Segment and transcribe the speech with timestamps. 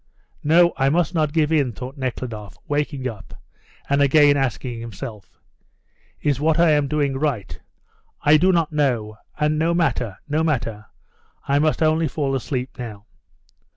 [0.43, 3.35] "No, I must not give in," thought Nekhludoff, waking up,
[3.87, 5.39] and again asking himself,
[6.23, 7.59] "Is what I am doing right?
[8.23, 10.87] I do not know, and no matter, no matter,
[11.47, 13.05] I must only fall asleep now."